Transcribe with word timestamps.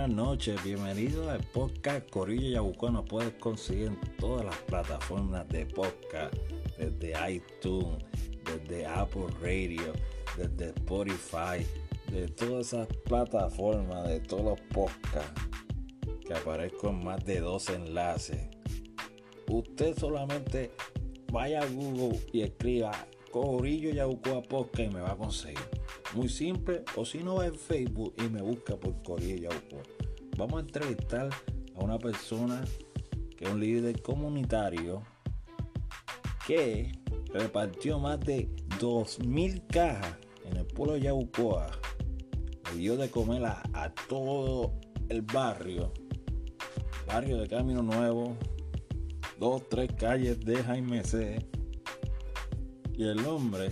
buenas 0.00 0.16
noches, 0.16 0.64
bienvenido 0.64 1.28
al 1.28 1.42
podcast 1.48 2.08
Corillo 2.08 2.48
Yabucoa. 2.48 2.90
Nos 2.90 3.04
puedes 3.04 3.34
conseguir 3.34 3.88
en 3.88 4.00
todas 4.16 4.46
las 4.46 4.56
plataformas 4.56 5.46
de 5.48 5.66
podcast, 5.66 6.34
desde 6.78 7.12
iTunes, 7.30 8.02
desde 8.46 8.86
Apple 8.86 9.26
Radio, 9.42 9.92
desde 10.38 10.70
Spotify, 10.70 11.66
de 12.10 12.28
todas 12.28 12.68
esas 12.68 12.86
plataformas, 13.04 14.08
de 14.08 14.20
todos 14.20 14.42
los 14.42 14.60
podcasts, 14.72 15.48
que 16.26 16.32
aparezco 16.32 16.88
en 16.88 17.04
más 17.04 17.22
de 17.26 17.40
dos 17.40 17.68
enlaces. 17.68 18.48
Usted 19.48 19.98
solamente 19.98 20.70
vaya 21.30 21.60
a 21.60 21.66
Google 21.66 22.18
y 22.32 22.40
escriba 22.40 22.92
Corillo 23.30 23.90
Yabucoa 23.90 24.42
Podcast 24.42 24.90
y 24.90 24.94
me 24.94 25.00
va 25.00 25.12
a 25.12 25.16
conseguir. 25.16 25.58
Muy 26.14 26.28
simple, 26.28 26.82
o 26.96 27.04
si 27.04 27.18
no 27.18 27.36
va 27.36 27.46
en 27.46 27.54
Facebook 27.54 28.14
y 28.18 28.28
me 28.28 28.42
busca 28.42 28.76
por 28.76 29.00
Corillo 29.02 29.48
Yabucoa. 29.48 29.82
Vamos 30.36 30.56
a 30.58 30.60
entrevistar 30.60 31.30
a 31.74 31.84
una 31.84 31.98
persona 31.98 32.64
que 33.36 33.44
es 33.44 33.50
un 33.50 33.60
líder 33.60 34.02
comunitario 34.02 35.02
que 36.46 36.92
repartió 37.32 37.98
más 37.98 38.20
de 38.20 38.48
2.000 38.80 39.66
cajas 39.68 40.16
en 40.44 40.56
el 40.56 40.66
pueblo 40.66 40.94
de 40.94 41.02
Yabucoa. 41.02 41.70
Le 42.72 42.78
dio 42.78 42.96
de 42.96 43.10
comer 43.10 43.44
a, 43.44 43.94
todo 44.08 44.72
el 45.08 45.22
barrio, 45.22 45.92
barrio 47.06 47.38
de 47.38 47.48
Camino 47.48 47.82
Nuevo, 47.82 48.36
dos, 49.38 49.68
tres 49.68 49.92
calles 49.96 50.40
de 50.40 50.62
Jaime 50.62 51.04
C. 51.04 51.38
Y 53.00 53.08
el 53.08 53.24
hombre 53.24 53.70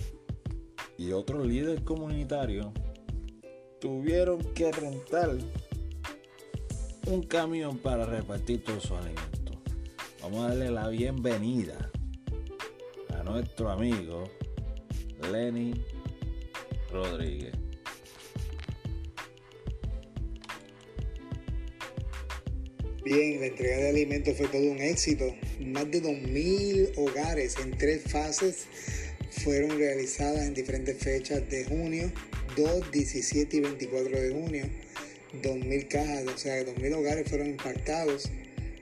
y 0.97 1.11
otro 1.11 1.45
líder 1.45 1.83
comunitario 1.83 2.73
tuvieron 3.79 4.39
que 4.55 4.71
rentar 4.71 5.37
un 7.05 7.21
camión 7.21 7.77
para 7.77 8.07
repartir 8.07 8.63
todos 8.63 8.81
sus 8.81 8.93
alimentos. 8.93 9.55
Vamos 10.23 10.45
a 10.45 10.47
darle 10.47 10.71
la 10.71 10.87
bienvenida 10.87 11.91
a 13.15 13.21
nuestro 13.21 13.69
amigo 13.69 14.23
Lenny 15.31 15.75
Rodríguez. 16.91 17.53
Bien, 23.05 23.41
la 23.41 23.45
entrega 23.45 23.77
de 23.77 23.89
alimentos 23.89 24.35
fue 24.35 24.47
todo 24.47 24.71
un 24.71 24.79
éxito. 24.79 25.25
Más 25.59 25.91
de 25.91 26.01
2.000 26.01 26.97
hogares 26.97 27.57
en 27.59 27.77
tres 27.77 28.11
fases 28.11 28.65
fueron 29.31 29.77
realizadas 29.77 30.45
en 30.45 30.53
diferentes 30.53 30.97
fechas 30.97 31.47
de 31.49 31.65
junio, 31.65 32.11
2, 32.55 32.91
17 32.91 33.57
y 33.57 33.59
24 33.59 34.21
de 34.21 34.29
junio. 34.31 34.65
2.000 35.41 35.87
cajas, 35.87 36.25
o 36.25 36.37
sea, 36.37 36.61
2.000 36.63 36.95
hogares 36.95 37.29
fueron 37.29 37.47
impactados. 37.47 38.29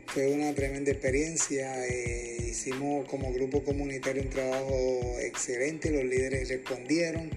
Fue 0.08 0.28
una 0.28 0.54
tremenda 0.56 0.92
experiencia. 0.92 1.86
Eh, 1.86 2.48
hicimos 2.50 3.08
como 3.08 3.34
grupo 3.34 3.64
comunitario 3.64 4.24
un 4.24 4.30
trabajo 4.30 5.18
excelente, 5.22 5.92
los 5.92 6.06
líderes 6.06 6.48
respondieron 6.48 7.30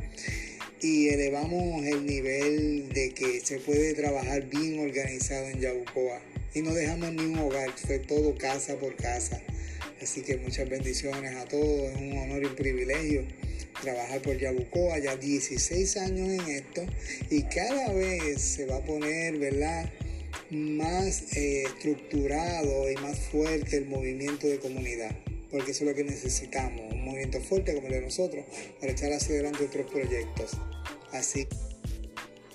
y 0.83 1.09
elevamos 1.09 1.85
el 1.85 2.07
nivel 2.07 2.89
de 2.91 3.11
que 3.11 3.41
se 3.41 3.59
puede 3.59 3.93
trabajar 3.95 4.49
bien 4.49 4.79
organizado 4.79 5.49
en 5.49 5.61
Yabucoa. 5.61 6.21
Y 6.55 6.63
no 6.63 6.73
dejamos 6.73 7.13
ni 7.13 7.25
un 7.25 7.39
hogar, 7.39 7.71
fue 7.77 7.99
todo 7.99 8.37
casa 8.37 8.77
por 8.77 8.97
casa. 8.97 9.43
Así 10.01 10.23
que 10.23 10.37
muchas 10.39 10.69
bendiciones 10.69 11.37
a 11.37 11.45
todos, 11.45 11.91
es 11.91 11.97
un 11.97 12.17
honor 12.19 12.43
y 12.43 12.47
un 12.47 12.57
privilegio 12.57 13.25
trabajar 13.83 14.21
por 14.23 14.37
Yabucoa, 14.37 14.99
ya 14.99 15.17
16 15.17 15.97
años 15.99 16.29
en 16.29 16.51
esto 16.51 16.83
y 17.31 17.43
cada 17.45 17.93
vez 17.93 18.41
se 18.41 18.67
va 18.67 18.77
a 18.77 18.85
poner, 18.85 19.39
¿verdad? 19.39 19.91
más 20.51 21.37
eh, 21.37 21.65
estructurado 21.65 22.91
y 22.91 22.97
más 22.97 23.19
fuerte 23.19 23.77
el 23.77 23.87
movimiento 23.87 24.47
de 24.47 24.59
comunidad, 24.59 25.15
porque 25.51 25.71
eso 25.71 25.85
es 25.85 25.91
lo 25.91 25.95
que 25.95 26.05
necesitamos, 26.05 26.93
un 26.93 27.05
movimiento 27.05 27.41
fuerte 27.41 27.75
como 27.75 27.87
el 27.87 27.95
de 27.95 28.01
nosotros, 28.01 28.45
para 28.81 28.93
echar 28.93 29.13
hacia 29.13 29.35
adelante 29.35 29.65
otros 29.65 29.91
proyectos. 29.91 30.53
Así, 31.13 31.47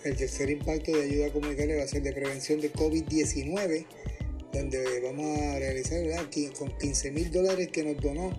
el 0.03 0.15
tercer 0.15 0.49
impacto 0.49 0.91
de 0.91 1.03
ayuda 1.03 1.31
comunitaria 1.31 1.77
va 1.77 1.83
a 1.83 1.87
ser 1.87 2.01
de 2.01 2.13
prevención 2.13 2.61
de 2.61 2.71
COVID-19 2.71 3.85
donde 4.55 5.01
vamos 5.01 5.39
a 5.39 5.59
realizar 5.59 5.99
aquí 6.19 6.49
con 6.57 6.75
15 6.77 7.11
mil 7.11 7.31
dólares 7.31 7.67
que 7.69 7.83
nos 7.83 8.01
donó 8.01 8.31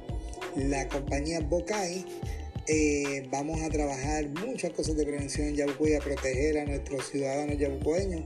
la 0.56 0.88
compañía 0.88 1.40
Bocay. 1.40 2.04
Eh, 2.68 3.28
vamos 3.30 3.60
a 3.62 3.68
trabajar 3.68 4.28
muchas 4.44 4.72
cosas 4.72 4.96
de 4.96 5.04
prevención 5.04 5.48
en 5.48 5.56
Yabucoa 5.56 5.90
y 5.90 5.94
a 5.94 6.00
proteger 6.00 6.58
a 6.58 6.64
nuestros 6.64 7.08
ciudadanos 7.10 7.58
yabucoeños 7.58 8.24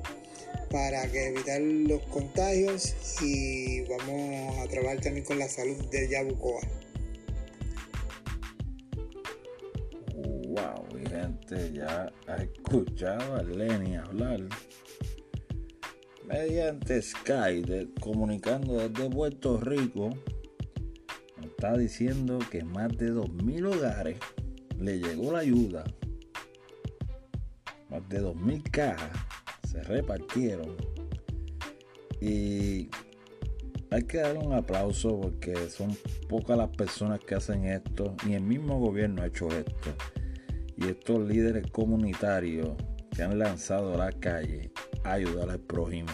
para 0.71 1.06
que 1.11 1.27
evitar 1.27 1.61
los 1.61 2.00
contagios 2.06 2.95
y 3.21 3.83
vamos 3.83 4.59
a 4.59 4.69
trabajar 4.69 5.00
también 5.00 5.27
con 5.27 5.39
la 5.39 5.49
salud 5.49 5.77
de 5.91 6.09
Yabucoa. 6.09 6.62
Wow, 10.47 10.87
gente, 11.09 11.73
ya 11.73 12.11
ha 12.27 12.37
escuchado 12.37 13.37
a 13.37 13.43
Lenny 13.43 13.97
hablar 13.97 14.41
mediante 16.31 17.03
Skype, 17.03 17.89
comunicando 18.01 18.89
desde 18.89 19.11
Puerto 19.11 19.59
Rico, 19.59 20.11
está 21.43 21.77
diciendo 21.77 22.39
que 22.51 22.63
más 22.63 22.97
de 22.97 23.13
2.000 23.13 23.75
hogares 23.75 24.19
le 24.79 25.01
llegó 25.01 25.33
la 25.33 25.41
ayuda. 25.41 25.85
Más 27.91 28.09
de 28.09 28.23
2.000 28.23 28.71
cajas 28.71 29.11
se 29.69 29.83
repartieron. 29.83 30.77
Y 32.21 32.89
hay 33.91 34.03
que 34.07 34.19
darle 34.19 34.39
un 34.39 34.53
aplauso 34.53 35.21
porque 35.21 35.57
son 35.69 35.97
pocas 36.29 36.57
las 36.57 36.71
personas 36.71 37.19
que 37.21 37.35
hacen 37.35 37.65
esto, 37.65 38.15
ni 38.25 38.35
el 38.35 38.43
mismo 38.43 38.79
gobierno 38.79 39.23
ha 39.23 39.27
hecho 39.27 39.49
esto. 39.49 39.91
Y 40.77 40.87
estos 40.87 41.29
líderes 41.29 41.71
comunitarios 41.73 42.71
se 43.12 43.25
han 43.25 43.39
lanzado 43.39 43.95
a 43.95 44.07
la 44.07 44.12
calle 44.12 44.71
ayudar 45.05 45.50
al 45.50 45.61
prójimo. 45.61 46.11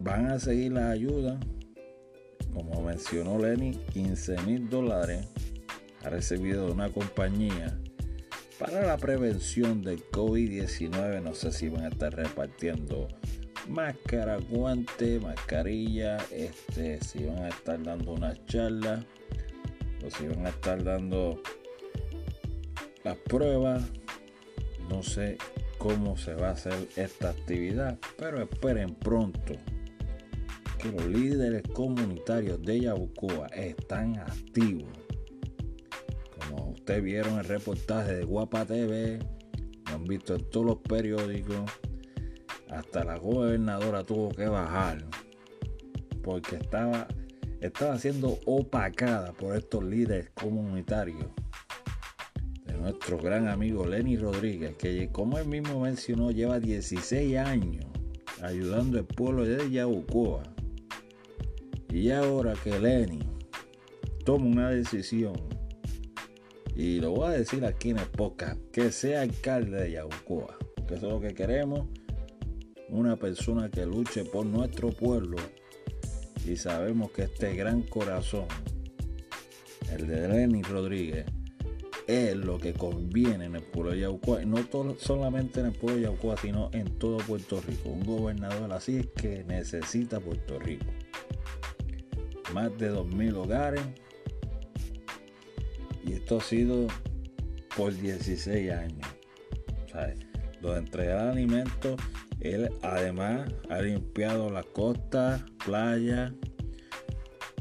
Van 0.00 0.26
a 0.26 0.38
seguir 0.38 0.72
la 0.72 0.90
ayuda, 0.90 1.38
como 2.52 2.82
mencionó 2.82 3.38
Lenny, 3.38 3.72
15 3.92 4.42
mil 4.42 4.68
dólares 4.68 5.28
ha 6.04 6.10
recibido 6.10 6.72
una 6.72 6.88
compañía 6.90 7.78
para 8.58 8.84
la 8.84 8.96
prevención 8.96 9.82
del 9.82 10.04
COVID-19. 10.10 11.22
No 11.22 11.34
sé 11.34 11.52
si 11.52 11.68
van 11.68 11.84
a 11.84 11.88
estar 11.88 12.14
repartiendo 12.14 13.08
máscara, 13.68 14.38
guante, 14.38 15.20
mascarilla, 15.20 16.18
este, 16.30 17.00
si 17.02 17.24
van 17.24 17.44
a 17.44 17.48
estar 17.48 17.82
dando 17.82 18.12
una 18.12 18.34
charla 18.46 19.04
o 20.04 20.10
si 20.10 20.26
van 20.26 20.46
a 20.46 20.50
estar 20.50 20.82
dando 20.82 21.40
las 23.04 23.16
pruebas. 23.18 23.82
No 24.88 25.02
sé 25.02 25.38
cómo 25.82 26.16
se 26.16 26.34
va 26.34 26.50
a 26.50 26.52
hacer 26.52 26.88
esta 26.94 27.30
actividad, 27.30 27.98
pero 28.16 28.40
esperen 28.40 28.94
pronto 28.94 29.54
que 30.78 30.92
los 30.92 31.06
líderes 31.06 31.64
comunitarios 31.74 32.62
de 32.62 32.82
Yabucoa 32.82 33.48
están 33.48 34.16
activos. 34.16 34.92
Como 36.38 36.70
ustedes 36.70 37.02
vieron 37.02 37.36
el 37.40 37.46
reportaje 37.46 38.14
de 38.14 38.24
Guapa 38.24 38.64
TV, 38.64 39.18
lo 39.88 39.94
han 39.96 40.04
visto 40.04 40.36
en 40.36 40.48
todos 40.50 40.66
los 40.66 40.78
periódicos, 40.78 41.68
hasta 42.70 43.02
la 43.02 43.18
gobernadora 43.18 44.04
tuvo 44.04 44.30
que 44.30 44.46
bajar 44.46 45.04
porque 46.22 46.56
estaba, 46.56 47.08
estaba 47.60 47.98
siendo 47.98 48.38
opacada 48.46 49.32
por 49.32 49.56
estos 49.56 49.82
líderes 49.82 50.30
comunitarios 50.30 51.26
nuestro 52.82 53.16
gran 53.16 53.46
amigo 53.46 53.86
Lenny 53.86 54.16
Rodríguez, 54.16 54.74
que 54.76 55.08
como 55.12 55.38
él 55.38 55.46
mismo 55.46 55.80
mencionó, 55.80 56.32
lleva 56.32 56.58
16 56.58 57.36
años 57.36 57.86
ayudando 58.42 58.98
al 58.98 59.04
pueblo 59.04 59.44
de 59.44 59.70
Yabucoa. 59.70 60.42
Y 61.90 62.10
ahora 62.10 62.54
que 62.64 62.76
Lenny 62.80 63.20
toma 64.24 64.46
una 64.46 64.70
decisión, 64.70 65.34
y 66.74 66.98
lo 66.98 67.12
voy 67.12 67.28
a 67.28 67.38
decir 67.38 67.64
aquí 67.64 67.90
en 67.90 67.98
el 67.98 68.08
podcast, 68.08 68.58
que 68.72 68.90
sea 68.90 69.22
alcalde 69.22 69.82
de 69.82 69.92
Yabucoa, 69.92 70.58
que 70.88 70.94
eso 70.96 71.06
es 71.06 71.12
lo 71.12 71.20
que 71.20 71.34
queremos, 71.34 71.86
una 72.88 73.16
persona 73.16 73.70
que 73.70 73.86
luche 73.86 74.24
por 74.24 74.44
nuestro 74.44 74.90
pueblo 74.90 75.36
y 76.48 76.56
sabemos 76.56 77.12
que 77.12 77.22
este 77.22 77.54
gran 77.54 77.82
corazón, 77.82 78.46
el 79.92 80.08
de 80.08 80.26
Lenny 80.26 80.62
Rodríguez, 80.62 81.26
es 82.12 82.36
lo 82.36 82.58
que 82.58 82.72
conviene 82.74 83.46
en 83.46 83.56
el 83.56 83.62
pueblo 83.62 83.92
de 83.92 84.00
Yaucoa, 84.00 84.44
no 84.44 84.58
solamente 84.98 85.60
en 85.60 85.66
el 85.66 85.72
pueblo 85.72 85.96
de 85.96 86.02
Yaucoa, 86.02 86.36
sino 86.36 86.70
en 86.72 86.98
todo 86.98 87.18
Puerto 87.18 87.60
Rico. 87.60 87.88
Un 87.88 88.04
gobernador 88.04 88.72
así 88.72 88.98
es 88.98 89.06
que 89.08 89.44
necesita 89.44 90.20
Puerto 90.20 90.58
Rico. 90.58 90.86
Más 92.52 92.76
de 92.78 92.92
2.000 92.92 93.36
hogares. 93.36 93.82
Y 96.04 96.14
esto 96.14 96.38
ha 96.38 96.40
sido 96.40 96.88
por 97.76 97.94
16 97.96 98.72
años. 98.72 99.08
donde 100.60 100.78
entregar 100.78 101.28
alimentos. 101.28 102.00
Él 102.40 102.70
además 102.82 103.48
ha 103.70 103.80
limpiado 103.80 104.50
la 104.50 104.64
costa, 104.64 105.46
playa, 105.64 106.34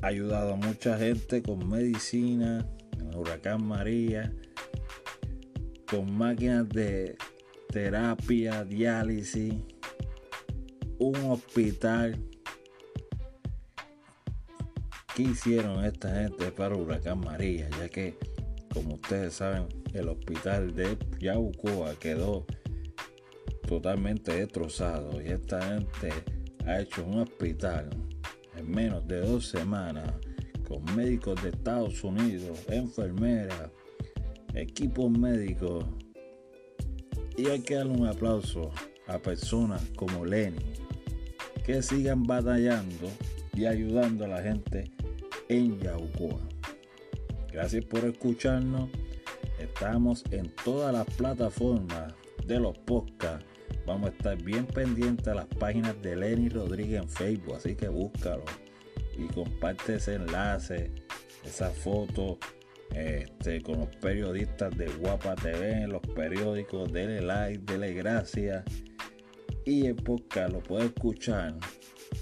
ha 0.02 0.08
ayudado 0.08 0.54
a 0.54 0.56
mucha 0.56 0.98
gente 0.98 1.44
con 1.44 1.70
medicina, 1.70 2.66
huracán 3.16 3.66
María, 3.66 4.34
con 5.90 6.18
máquinas 6.18 6.70
de 6.70 7.18
terapia, 7.70 8.64
diálisis, 8.64 9.54
un 11.00 11.16
hospital. 11.30 12.18
¿Qué 15.16 15.24
hicieron 15.24 15.84
esta 15.84 16.16
gente 16.22 16.52
para 16.52 16.76
Huracán 16.76 17.20
María? 17.20 17.70
Ya 17.78 17.90
que, 17.90 18.18
como 18.74 18.96
ustedes 18.96 19.34
saben, 19.34 19.68
el 19.94 20.08
hospital 20.08 20.74
de 20.74 20.98
Yabucoa 21.20 21.96
quedó 21.96 22.46
totalmente 23.68 24.34
destrozado 24.34 25.22
y 25.22 25.28
esta 25.28 25.62
gente 25.62 26.12
ha 26.66 26.80
hecho 26.80 27.06
un 27.06 27.20
hospital 27.20 27.90
en 28.56 28.70
menos 28.70 29.08
de 29.08 29.22
dos 29.22 29.48
semanas 29.48 30.14
con 30.72 30.96
médicos 30.96 31.42
de 31.44 31.50
Estados 31.50 32.02
Unidos, 32.02 32.58
enfermeras, 32.70 33.70
equipos 34.54 35.12
médicos 35.12 35.84
y 37.38 37.48
hay 37.48 37.60
que 37.60 37.76
darle 37.76 37.94
un 37.94 38.08
aplauso 38.08 38.72
a 39.08 39.18
personas 39.18 39.84
como 39.98 40.26
Lenny 40.26 40.64
que 41.66 41.82
sigan 41.82 42.24
batallando 42.24 43.10
y 43.54 43.66
ayudando 43.66 44.24
a 44.24 44.30
la 44.30 44.42
gente 44.42 44.90
en 45.50 45.78
Yaucoa. 45.80 46.40
Gracias 47.52 47.84
por 47.84 48.06
escucharnos. 48.06 48.90
Estamos 49.60 50.24
en 50.32 50.50
todas 50.64 50.94
las 50.94 51.06
plataformas 51.16 52.14
de 52.46 52.60
los 52.60 52.78
podcasts. 52.78 53.46
Vamos 53.86 54.10
a 54.10 54.14
estar 54.14 54.42
bien 54.42 54.66
pendientes 54.66 55.28
a 55.28 55.36
las 55.36 55.48
páginas 55.48 56.02
de 56.02 56.16
Lenny 56.16 56.48
Rodríguez 56.48 57.02
en 57.02 57.10
Facebook, 57.10 57.56
así 57.56 57.76
que 57.76 57.90
búscalo 57.90 58.46
y 59.18 59.28
comparte 59.28 59.96
ese 59.96 60.16
enlace, 60.16 60.92
esa 61.44 61.70
foto 61.70 62.38
este, 62.96 63.62
con 63.62 63.80
los 63.80 63.96
periodistas 63.98 64.76
de 64.78 64.88
Guapa 64.88 65.36
TV 65.36 65.84
en 65.84 65.90
los 65.90 66.02
periódicos. 66.02 66.92
Dele 66.92 67.22
like, 67.22 67.60
dele 67.66 67.94
gracias. 67.94 68.64
Y 69.66 69.86
el 69.86 69.96
podcast 69.96 70.54
lo 70.54 70.60
puede 70.60 70.86
escuchar, 70.86 71.56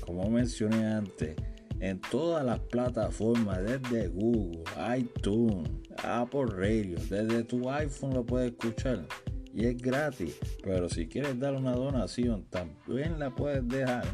como 0.01 0.30
mencioné 0.30 0.86
antes, 0.86 1.36
en 1.80 2.01
todas 2.01 2.45
las 2.45 2.59
plataformas, 2.59 3.59
desde 3.63 4.09
Google, 4.09 4.63
iTunes, 4.97 5.69
Apple 6.03 6.47
Radio, 6.47 6.97
desde 7.09 7.44
tu 7.44 7.69
iPhone 7.69 8.13
lo 8.13 8.25
puedes 8.25 8.51
escuchar 8.51 9.07
y 9.53 9.65
es 9.65 9.77
gratis. 9.77 10.38
Pero 10.63 10.89
si 10.89 11.07
quieres 11.07 11.39
dar 11.39 11.56
una 11.56 11.74
donación, 11.74 12.45
también 12.50 13.19
la 13.19 13.33
puedes 13.36 13.68
dejar. 13.68 14.06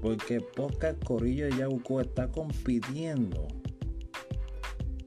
Porque 0.00 0.40
Podcast 0.40 1.02
Corillo 1.04 1.46
de 1.46 1.56
Yabuco 1.58 2.00
está 2.00 2.30
compitiendo 2.30 3.46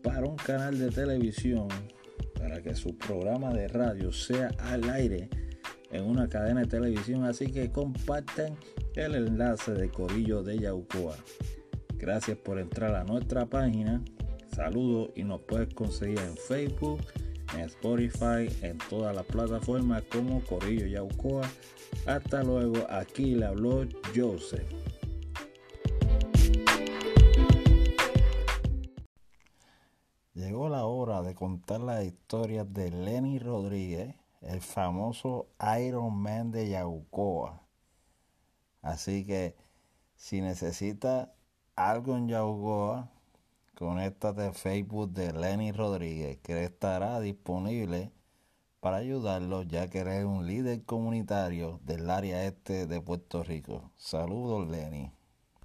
para 0.02 0.28
un 0.28 0.36
canal 0.36 0.78
de 0.78 0.90
televisión 0.90 1.68
para 2.38 2.62
que 2.62 2.76
su 2.76 2.98
programa 2.98 3.54
de 3.54 3.68
radio 3.68 4.12
sea 4.12 4.50
al 4.60 4.90
aire 4.90 5.30
en 5.92 6.04
una 6.04 6.28
cadena 6.28 6.62
de 6.62 6.68
televisión. 6.68 7.24
Así 7.24 7.48
que 7.48 7.72
comparten 7.72 8.56
el 8.96 9.16
enlace 9.16 9.72
de 9.72 9.90
Corillo 9.90 10.44
de 10.44 10.60
Yaucoa. 10.60 11.16
Gracias 11.98 12.38
por 12.38 12.60
entrar 12.60 12.96
a 12.96 13.04
nuestra 13.04 13.46
página. 13.46 14.04
Saludos 14.54 15.12
y 15.16 15.24
nos 15.24 15.42
puedes 15.42 15.74
conseguir 15.74 16.20
en 16.20 16.36
Facebook, 16.36 17.00
en 17.54 17.62
Spotify, 17.62 18.50
en 18.62 18.78
todas 18.90 19.16
las 19.16 19.26
plataformas 19.26 20.04
como 20.04 20.42
Corillo 20.42 20.86
Yaucoa. 20.88 21.50
Hasta 22.06 22.44
luego, 22.44 22.86
aquí 22.90 23.36
le 23.36 23.46
habló 23.46 23.88
Joseph. 24.16 24.70
Llegó 30.34 30.70
la 30.70 30.86
hora 30.86 31.22
de 31.22 31.36
contar 31.36 31.82
la 31.82 32.04
historia 32.04 32.66
de 32.66 32.92
Lenny 32.92 33.40
Rodríguez, 33.40 34.16
el 34.42 34.62
famoso 34.62 35.48
Iron 35.80 36.16
Man 36.18 36.52
de 36.52 36.70
Yaucoa. 36.70 37.62
Así 38.82 39.26
que 39.26 39.56
si 40.16 40.42
necesita 40.42 41.34
algo 41.76 42.18
en 42.18 42.28
Yaucoa, 42.28 43.10
conéctate 43.76 44.44
a 44.48 44.54
Facebook 44.54 45.12
de 45.12 45.34
Lenny 45.34 45.72
Rodríguez, 45.72 46.38
que 46.42 46.64
estará 46.64 47.20
disponible 47.20 48.12
para 48.80 48.98
ayudarlo 48.98 49.64
ya 49.64 49.90
que 49.90 50.00
eres 50.00 50.26
un 50.26 50.46
líder 50.46 50.84
comunitario 50.84 51.80
del 51.84 52.10
área 52.10 52.46
este 52.46 52.86
de 52.86 53.02
Puerto 53.02 53.44
Rico. 53.44 53.92
Saludos 53.98 54.68
Lenny. 54.68 55.12